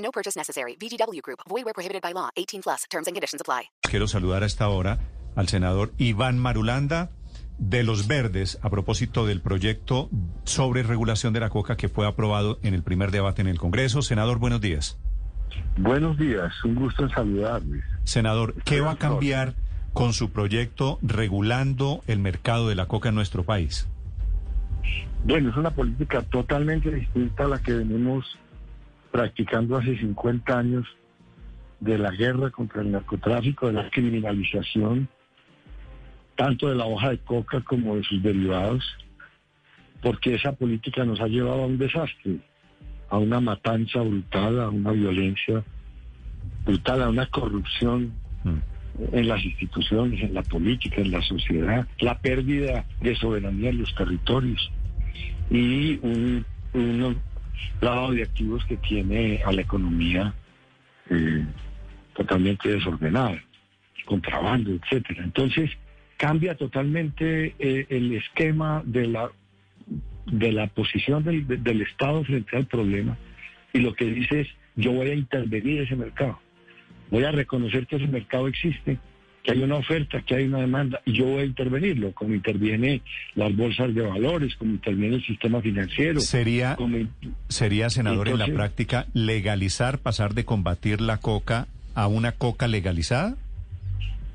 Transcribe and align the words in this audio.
No 0.00 0.10
purchase 0.10 0.36
necessary. 0.36 0.76
VGW 0.76 1.22
Group. 1.22 1.40
Void 1.48 1.64
where 1.64 1.74
prohibited 1.74 2.02
by 2.02 2.12
law. 2.12 2.30
18 2.36 2.62
plus. 2.62 2.84
Terms 2.90 3.06
and 3.06 3.14
conditions 3.14 3.40
apply. 3.40 3.70
Quiero 3.82 4.06
saludar 4.06 4.42
a 4.42 4.46
esta 4.46 4.68
hora 4.68 4.98
al 5.36 5.48
senador 5.48 5.92
Iván 5.98 6.38
Marulanda 6.38 7.10
de 7.58 7.84
Los 7.84 8.08
Verdes 8.08 8.58
a 8.62 8.70
propósito 8.70 9.26
del 9.26 9.42
proyecto 9.42 10.08
sobre 10.44 10.82
regulación 10.82 11.32
de 11.32 11.40
la 11.40 11.50
coca 11.50 11.76
que 11.76 11.88
fue 11.88 12.06
aprobado 12.06 12.58
en 12.62 12.74
el 12.74 12.82
primer 12.82 13.10
debate 13.10 13.42
en 13.42 13.48
el 13.48 13.58
Congreso. 13.58 14.02
Senador, 14.02 14.38
buenos 14.38 14.60
días. 14.60 14.98
Buenos 15.76 16.16
días, 16.18 16.52
un 16.64 16.74
gusto 16.74 17.04
en 17.04 17.10
saludarles. 17.10 17.84
Senador, 18.04 18.54
¿qué 18.64 18.80
va 18.80 18.92
a 18.92 18.96
cambiar 18.96 19.54
con 19.92 20.12
su 20.12 20.30
proyecto 20.30 20.98
regulando 21.02 22.02
el 22.06 22.18
mercado 22.18 22.68
de 22.68 22.74
la 22.74 22.86
coca 22.86 23.10
en 23.10 23.14
nuestro 23.14 23.44
país? 23.44 23.86
Bueno, 25.24 25.50
es 25.50 25.56
una 25.56 25.70
política 25.70 26.22
totalmente 26.22 26.90
distinta 26.90 27.44
a 27.44 27.48
la 27.48 27.58
que 27.58 27.72
venimos 27.74 28.38
practicando 29.10 29.76
hace 29.76 29.98
50 29.98 30.58
años 30.58 30.86
de 31.80 31.98
la 31.98 32.10
guerra 32.10 32.50
contra 32.50 32.82
el 32.82 32.92
narcotráfico, 32.92 33.66
de 33.66 33.72
la 33.72 33.90
criminalización, 33.90 35.08
tanto 36.36 36.68
de 36.68 36.74
la 36.74 36.86
hoja 36.86 37.10
de 37.10 37.18
coca 37.18 37.60
como 37.62 37.96
de 37.96 38.04
sus 38.04 38.22
derivados, 38.22 38.84
porque 40.02 40.34
esa 40.34 40.52
política 40.52 41.04
nos 41.04 41.20
ha 41.20 41.26
llevado 41.26 41.62
a 41.62 41.66
un 41.66 41.78
desastre, 41.78 42.38
a 43.08 43.18
una 43.18 43.40
matanza 43.40 44.00
brutal, 44.00 44.60
a 44.60 44.68
una 44.68 44.92
violencia 44.92 45.62
brutal, 46.64 47.02
a 47.02 47.08
una 47.08 47.26
corrupción 47.26 48.12
en 49.12 49.28
las 49.28 49.42
instituciones, 49.44 50.22
en 50.22 50.34
la 50.34 50.42
política, 50.42 51.00
en 51.00 51.10
la 51.10 51.22
sociedad, 51.22 51.86
la 52.00 52.18
pérdida 52.20 52.84
de 53.00 53.16
soberanía 53.16 53.70
en 53.70 53.78
los 53.78 53.94
territorios 53.94 54.70
y 55.50 55.98
un, 56.02 56.44
un 56.74 57.16
lado 57.80 58.12
de 58.12 58.22
activos 58.22 58.64
que 58.66 58.76
tiene 58.76 59.42
a 59.44 59.52
la 59.52 59.62
economía 59.62 60.34
eh, 61.08 61.44
totalmente 62.14 62.68
desordenada, 62.68 63.42
contrabando, 64.04 64.72
etcétera. 64.72 65.24
Entonces 65.24 65.70
cambia 66.16 66.54
totalmente 66.54 67.54
eh, 67.58 67.86
el 67.88 68.12
esquema 68.12 68.82
de 68.84 69.06
la 69.06 69.30
de 70.26 70.52
la 70.52 70.66
posición 70.68 71.24
del, 71.24 71.46
del 71.46 71.82
Estado 71.82 72.22
frente 72.24 72.56
al 72.56 72.66
problema 72.66 73.16
y 73.72 73.80
lo 73.80 73.94
que 73.94 74.04
dice 74.04 74.42
es 74.42 74.48
yo 74.76 74.92
voy 74.92 75.08
a 75.10 75.14
intervenir 75.14 75.82
ese 75.82 75.96
mercado, 75.96 76.38
voy 77.10 77.24
a 77.24 77.32
reconocer 77.32 77.86
que 77.86 77.96
ese 77.96 78.06
mercado 78.06 78.48
existe, 78.48 78.98
que 79.42 79.52
hay 79.52 79.62
una 79.62 79.76
oferta, 79.76 80.20
que 80.22 80.34
hay 80.34 80.44
una 80.44 80.58
demanda, 80.60 81.00
y 81.06 81.12
yo 81.14 81.24
voy 81.24 81.42
a 81.42 81.44
intervenirlo, 81.44 82.12
como 82.12 82.34
interviene 82.34 83.00
las 83.34 83.54
bolsas 83.56 83.94
de 83.94 84.02
valores, 84.02 84.54
como 84.56 84.72
interviene 84.72 85.16
el 85.16 85.24
sistema 85.24 85.60
financiero. 85.62 86.20
¿Sería, 86.20 86.76
como- 86.76 86.98
sería 87.48 87.88
senador, 87.90 88.28
en 88.28 88.38
la 88.38 88.46
práctica 88.46 89.06
legalizar, 89.14 89.98
pasar 89.98 90.34
de 90.34 90.44
combatir 90.44 91.00
la 91.00 91.16
coca 91.18 91.68
a 91.94 92.06
una 92.06 92.32
coca 92.32 92.68
legalizada? 92.68 93.36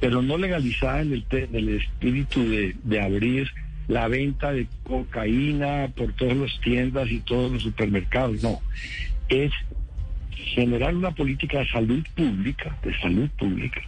pero 0.00 0.22
no 0.22 0.38
legalizada 0.38 1.00
en 1.02 1.12
el, 1.12 1.24
te- 1.24 1.42
en 1.46 1.56
el 1.56 1.68
espíritu 1.70 2.48
de, 2.48 2.76
de 2.84 3.00
abrir 3.00 3.50
la 3.88 4.06
venta 4.06 4.52
de 4.52 4.68
cocaína 4.84 5.88
por 5.96 6.12
todas 6.12 6.36
las 6.36 6.60
tiendas 6.60 7.10
y 7.10 7.18
todos 7.18 7.50
los 7.50 7.62
supermercados, 7.64 8.40
no. 8.40 8.60
Es 9.28 9.50
generar 10.54 10.94
una 10.94 11.10
política 11.10 11.58
de 11.58 11.68
salud 11.68 12.06
pública, 12.14 12.78
de 12.84 12.96
salud 13.00 13.28
pública, 13.38 13.80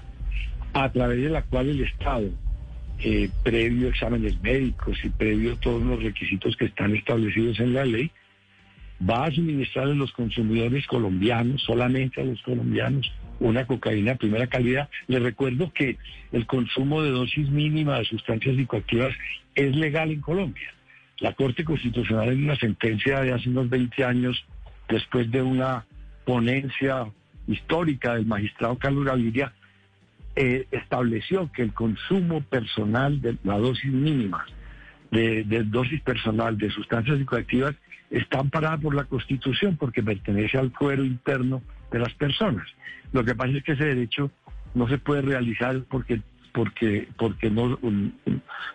a 0.73 0.91
través 0.91 1.23
de 1.23 1.31
la 1.31 1.43
cual 1.43 1.69
el 1.69 1.83
Estado, 1.83 2.29
eh, 3.01 3.31
previo 3.43 3.89
exámenes 3.89 4.41
médicos 4.43 4.99
y 5.05 5.09
previo 5.09 5.57
todos 5.57 5.83
los 5.83 6.03
requisitos 6.03 6.57
que 6.57 6.67
están 6.67 6.95
establecidos 6.95 7.59
en 7.61 7.75
la 7.75 7.85
ley, 7.85 8.11
va 9.09 9.25
a 9.25 9.31
suministrar 9.31 9.87
a 9.87 9.95
los 9.95 10.13
consumidores 10.13 10.87
colombianos, 10.87 11.63
solamente 11.63 12.21
a 12.21 12.25
los 12.25 12.41
colombianos, 12.43 13.11
una 13.39 13.67
cocaína 13.67 14.13
de 14.13 14.19
primera 14.19 14.47
calidad. 14.47 14.91
Les 15.07 15.23
recuerdo 15.23 15.73
que 15.73 15.97
el 16.33 16.47
consumo 16.47 17.03
de 17.03 17.11
dosis 17.11 17.49
mínima 17.49 17.99
de 17.99 18.05
sustancias 18.05 18.57
psicoactivas 18.57 19.15
es 19.55 19.75
legal 19.75 20.11
en 20.11 20.21
Colombia. 20.21 20.75
La 21.19 21.33
Corte 21.33 21.65
Constitucional 21.65 22.29
en 22.31 22.45
una 22.45 22.57
sentencia 22.57 23.21
de 23.21 23.33
hace 23.33 23.49
unos 23.49 23.69
20 23.71 24.05
años, 24.05 24.45
después 24.89 25.31
de 25.31 25.43
una 25.43 25.87
ponencia 26.25 27.07
histórica 27.47 28.15
del 28.15 28.27
magistrado 28.27 28.79
Carlos 28.79 29.05
Gaviria, 29.05 29.53
eh, 30.37 30.67
estableció 30.71 31.51
que 31.53 31.63
el 31.63 31.73
consumo 31.73 32.41
personal 32.43 33.21
de 33.21 33.37
la 33.45 33.59
dosis 33.59 33.93
mínima 33.93 34.47
de, 35.11 35.65
dosis 35.65 36.01
personal 36.03 36.57
de 36.57 36.71
sustancias 36.71 37.19
psicoactivas 37.19 37.75
está 38.11 38.41
amparada 38.41 38.79
por 38.79 38.95
la 38.95 39.05
Constitución 39.05 39.77
porque 39.77 40.03
pertenece 40.03 40.59
al 40.59 40.71
fuero 40.73 41.05
interno 41.05 41.63
de 41.91 41.99
las 41.99 42.15
personas. 42.15 42.67
Lo 43.13 43.25
que 43.25 43.35
pasa 43.35 43.57
es 43.57 43.65
que 43.65 43.73
ese 43.73 43.85
derecho 43.85 44.31
no 44.75 44.89
se 44.89 44.99
puede 44.99 45.23
realizar 45.23 45.83
porque 45.89 46.23
porque 46.53 47.09
porque 47.17 47.51
no 47.51 47.79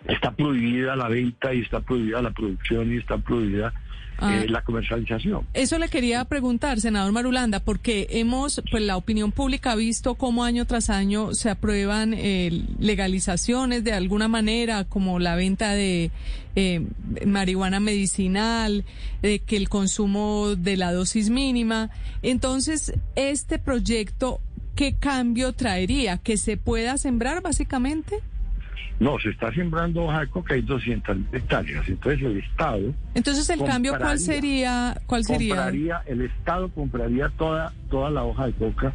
está 0.07 0.31
prohibida 0.31 0.95
la 0.95 1.07
venta 1.07 1.53
y 1.53 1.61
está 1.61 1.79
prohibida 1.81 2.21
la 2.21 2.31
producción 2.31 2.93
y 2.93 2.97
está 2.97 3.17
prohibida 3.17 3.73
Ah. 4.17 4.43
eh, 4.43 4.47
la 4.47 4.63
comercialización. 4.63 5.45
Eso 5.53 5.77
le 5.77 5.89
quería 5.89 6.23
preguntar, 6.23 6.79
senador 6.79 7.11
Marulanda, 7.11 7.59
porque 7.59 8.07
hemos, 8.11 8.61
pues 8.71 8.81
la 8.83 8.95
opinión 8.95 9.33
pública 9.33 9.73
ha 9.73 9.75
visto 9.75 10.15
cómo 10.15 10.45
año 10.45 10.65
tras 10.65 10.89
año 10.89 11.33
se 11.33 11.49
aprueban 11.49 12.13
eh, 12.15 12.63
legalizaciones 12.79 13.83
de 13.83 13.91
alguna 13.91 14.29
manera, 14.29 14.85
como 14.85 15.19
la 15.19 15.35
venta 15.35 15.71
de 15.71 16.11
eh, 16.55 16.87
marihuana 17.25 17.81
medicinal, 17.81 18.85
de 19.21 19.39
que 19.39 19.57
el 19.57 19.67
consumo 19.67 20.55
de 20.55 20.77
la 20.77 20.93
dosis 20.93 21.29
mínima. 21.29 21.89
Entonces, 22.21 22.93
este 23.15 23.59
proyecto, 23.59 24.39
¿qué 24.75 24.95
cambio 24.95 25.51
traería? 25.51 26.19
¿Que 26.19 26.37
se 26.37 26.55
pueda 26.55 26.97
sembrar 26.97 27.41
básicamente? 27.41 28.21
No, 28.99 29.19
se 29.19 29.29
está 29.29 29.53
sembrando 29.53 30.03
hoja 30.03 30.21
de 30.21 30.27
coca, 30.27 30.53
hay 30.53 30.61
200 30.61 31.17
hectáreas. 31.33 31.87
Entonces 31.87 32.21
el 32.21 32.37
Estado 32.37 32.93
Entonces, 33.13 33.49
el 33.49 33.63
cambio, 33.63 33.91
¿cuál 33.91 34.01
Compraría. 34.01 34.25
sería? 34.25 35.01
¿Cuál 35.05 35.23
sería? 35.23 35.55
compraría, 35.55 36.01
el 36.05 36.21
Estado 36.21 36.69
compraría 36.69 37.29
toda, 37.29 37.73
toda 37.89 38.09
la 38.09 38.23
hoja 38.23 38.47
de 38.47 38.53
coca 38.53 38.93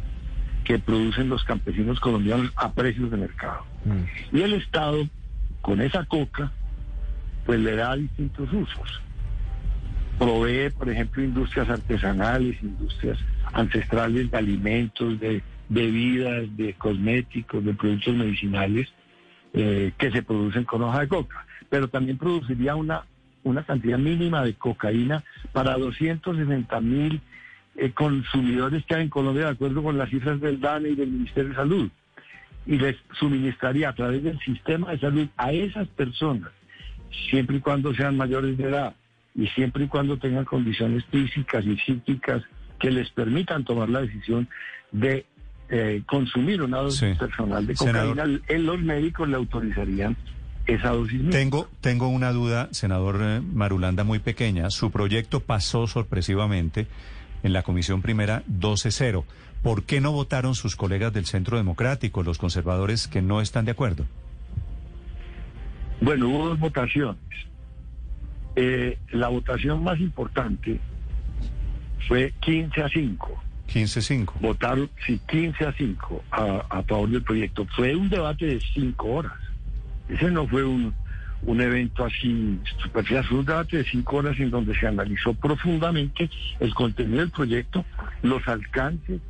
que 0.63 0.79
producen 0.79 1.29
los 1.29 1.43
campesinos 1.43 1.99
colombianos 1.99 2.51
a 2.55 2.71
precios 2.71 3.11
de 3.11 3.17
mercado. 3.17 3.65
Y 4.31 4.41
el 4.41 4.53
Estado, 4.53 5.07
con 5.61 5.81
esa 5.81 6.05
coca, 6.05 6.51
pues 7.45 7.59
le 7.59 7.75
da 7.75 7.95
distintos 7.95 8.51
usos. 8.53 9.01
Provee, 10.19 10.69
por 10.69 10.89
ejemplo, 10.89 11.23
industrias 11.23 11.67
artesanales, 11.69 12.61
industrias 12.61 13.17
ancestrales 13.53 14.29
de 14.29 14.37
alimentos, 14.37 15.19
de 15.19 15.41
bebidas, 15.69 16.45
de 16.57 16.73
cosméticos, 16.73 17.63
de 17.65 17.73
productos 17.73 18.15
medicinales 18.15 18.87
eh, 19.53 19.91
que 19.97 20.11
se 20.11 20.23
producen 20.23 20.63
con 20.63 20.81
hoja 20.83 21.01
de 21.01 21.07
coca. 21.07 21.45
Pero 21.69 21.87
también 21.87 22.17
produciría 22.17 22.75
una, 22.75 23.03
una 23.43 23.63
cantidad 23.63 23.97
mínima 23.97 24.43
de 24.43 24.53
cocaína 24.53 25.23
para 25.51 25.77
260 25.77 26.81
mil 26.81 27.21
eh, 27.75 27.91
consumidores 27.91 28.85
que 28.85 28.95
hay 28.95 29.03
en 29.03 29.09
Colombia, 29.09 29.45
de 29.45 29.51
acuerdo 29.51 29.81
con 29.81 29.97
las 29.97 30.09
cifras 30.09 30.39
del 30.41 30.59
DANE 30.59 30.89
y 30.89 30.95
del 30.95 31.09
Ministerio 31.09 31.49
de 31.49 31.55
Salud. 31.55 31.89
Y 32.65 32.77
les 32.77 32.95
suministraría 33.19 33.89
a 33.89 33.95
través 33.95 34.23
del 34.23 34.39
sistema 34.39 34.91
de 34.91 34.99
salud 34.99 35.27
a 35.37 35.51
esas 35.51 35.87
personas, 35.87 36.51
siempre 37.29 37.57
y 37.57 37.59
cuando 37.59 37.93
sean 37.93 38.17
mayores 38.17 38.57
de 38.57 38.65
edad 38.65 38.95
y 39.33 39.47
siempre 39.47 39.85
y 39.85 39.87
cuando 39.87 40.17
tengan 40.17 40.45
condiciones 40.45 41.03
físicas 41.05 41.65
y 41.65 41.77
psíquicas 41.77 42.43
que 42.79 42.91
les 42.91 43.09
permitan 43.11 43.63
tomar 43.63 43.89
la 43.89 44.01
decisión 44.01 44.47
de 44.91 45.25
eh, 45.71 46.03
consumir 46.05 46.61
una 46.61 46.77
dosis 46.79 46.99
Sí. 46.99 47.15
personal 47.17 47.65
de 47.65 47.75
Senador. 47.75 48.15
cocaína, 48.17 48.39
en 48.47 48.65
los 48.65 48.79
médicos 48.81 49.27
le 49.29 49.37
autorizarían 49.37 50.15
esa 50.67 50.89
dosis. 50.91 51.29
Tengo, 51.29 51.69
tengo 51.79 52.07
una 52.09 52.31
duda, 52.31 52.67
senador 52.71 53.19
eh, 53.21 53.41
Marulanda, 53.41 54.03
muy 54.03 54.19
pequeña. 54.19 54.69
Su 54.69 54.91
proyecto 54.91 55.39
pasó 55.39 55.87
sorpresivamente 55.87 56.87
en 57.43 57.53
la 57.53 57.63
Comisión 57.63 58.01
Primera 58.01 58.43
12-0. 58.47 59.23
¿Por 59.63 59.83
qué 59.83 60.01
no 60.01 60.11
votaron 60.11 60.55
sus 60.55 60.75
colegas 60.75 61.13
del 61.13 61.25
Centro 61.25 61.55
Democrático, 61.57 62.21
los 62.21 62.37
conservadores 62.37 63.07
que 63.07 63.21
no 63.21 63.41
están 63.41 63.65
de 63.65 63.71
acuerdo? 63.71 64.05
Bueno, 66.01 66.29
hubo 66.29 66.47
dos 66.49 66.59
votaciones. 66.59 67.17
Eh, 68.55 68.97
la 69.11 69.29
votación 69.29 69.83
más 69.83 69.99
importante 69.99 70.79
fue 72.07 72.33
15 72.41 72.81
a 72.83 72.89
5. 72.89 73.43
15-5. 73.73 74.33
Votaron, 74.39 74.89
sí, 75.05 75.19
15 75.27 75.65
a 75.65 75.73
5 75.73 76.23
a, 76.31 76.65
a 76.69 76.83
favor 76.83 77.09
del 77.09 77.23
proyecto. 77.23 77.65
Fue 77.75 77.95
un 77.95 78.09
debate 78.09 78.45
de 78.45 78.59
5 78.59 79.07
horas. 79.07 79.33
Ese 80.09 80.29
no 80.29 80.47
fue 80.47 80.63
un, 80.63 80.93
un 81.43 81.61
evento 81.61 82.05
así 82.05 82.59
superficial, 82.81 83.23
fue 83.23 83.39
un 83.39 83.45
debate 83.45 83.77
de 83.77 83.83
5 83.85 84.15
horas 84.15 84.39
en 84.39 84.51
donde 84.51 84.77
se 84.77 84.87
analizó 84.87 85.33
profundamente 85.33 86.29
el 86.59 86.73
contenido 86.73 87.19
del 87.19 87.31
proyecto, 87.31 87.85
los 88.21 88.47
alcances 88.47 89.21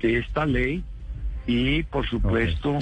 de 0.00 0.18
esta 0.18 0.44
ley 0.44 0.82
y, 1.46 1.82
por 1.84 2.06
supuesto, 2.08 2.78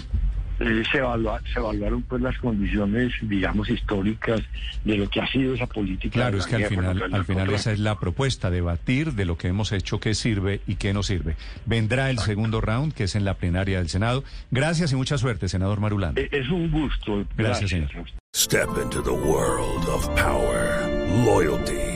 eh, 0.60 0.82
se, 0.90 1.02
evalua- 1.02 1.40
se 1.52 1.58
evaluaron 1.58 2.02
pues 2.02 2.22
las 2.22 2.36
condiciones, 2.38 3.12
digamos, 3.22 3.68
históricas 3.70 4.40
de 4.84 4.96
lo 4.96 5.08
que 5.08 5.20
ha 5.20 5.26
sido 5.28 5.54
esa 5.54 5.66
política. 5.66 6.12
Claro, 6.14 6.38
es 6.38 6.46
que 6.46 6.56
al 6.56 6.66
final, 6.66 7.02
el 7.02 7.14
al 7.14 7.24
final 7.24 7.50
esa 7.50 7.72
es 7.72 7.78
la 7.78 7.98
propuesta, 7.98 8.50
debatir 8.50 9.12
de 9.12 9.24
lo 9.24 9.36
que 9.36 9.48
hemos 9.48 9.72
hecho, 9.72 10.00
qué 10.00 10.14
sirve 10.14 10.60
y 10.66 10.76
qué 10.76 10.92
no 10.92 11.02
sirve. 11.02 11.36
Vendrá 11.66 12.10
el 12.10 12.18
segundo 12.18 12.60
round, 12.60 12.92
que 12.94 13.04
es 13.04 13.14
en 13.16 13.24
la 13.24 13.34
plenaria 13.34 13.78
del 13.78 13.88
Senado. 13.88 14.24
Gracias 14.50 14.92
y 14.92 14.96
mucha 14.96 15.18
suerte, 15.18 15.48
senador 15.48 15.80
Marulanda. 15.80 16.20
Eh, 16.20 16.28
Es 16.32 16.48
un 16.48 16.70
gusto. 16.70 17.24
Gracias, 17.36 17.70
señor. 17.70 17.90
Step 18.34 18.68
into 18.82 19.02
the 19.02 19.10
world 19.10 19.88
of 19.88 20.06
power, 20.14 20.86
loyalty, 21.24 21.95